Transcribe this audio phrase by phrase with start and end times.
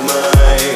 [0.00, 0.71] mine.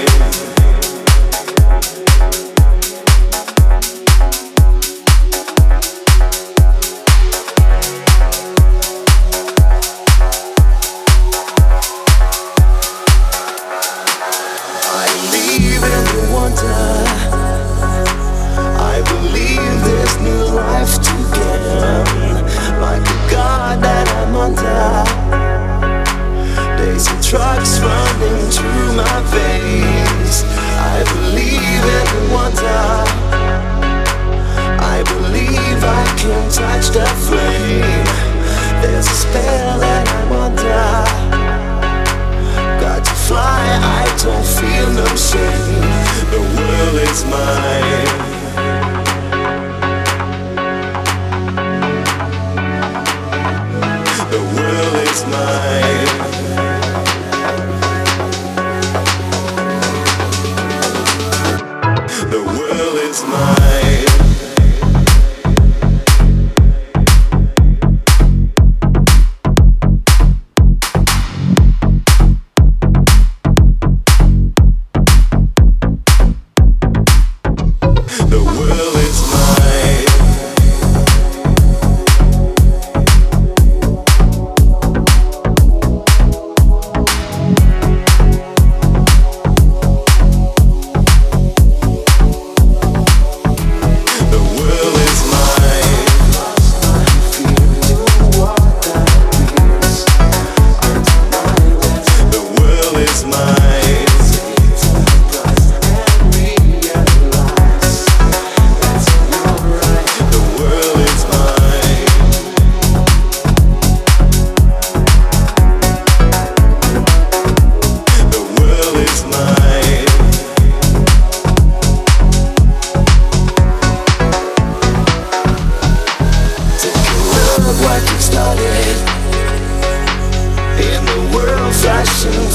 [47.16, 47.96] Is mine.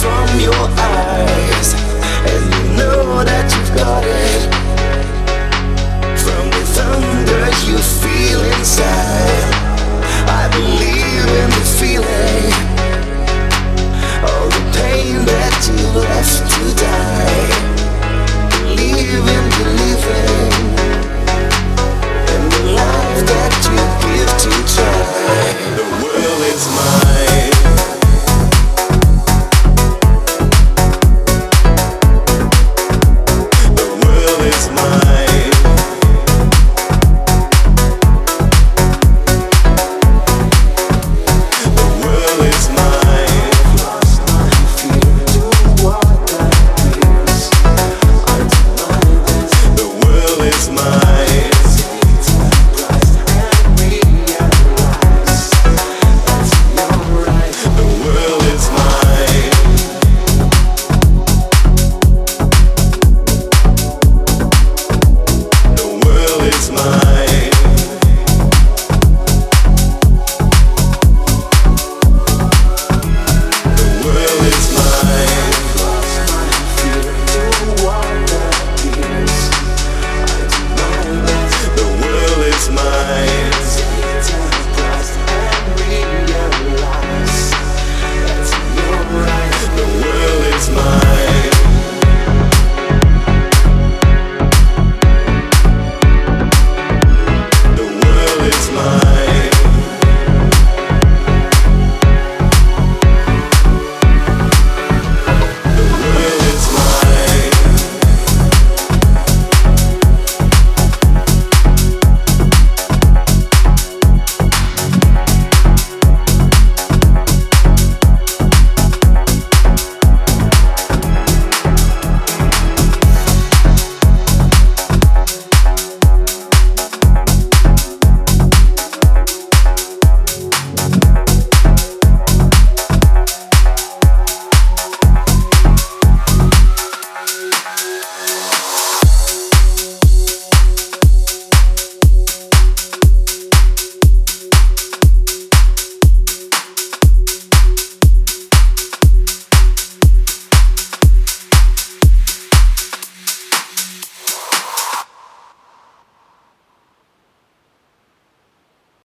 [0.01, 1.73] from your eyes,
[2.25, 4.20] and you know that you've got it.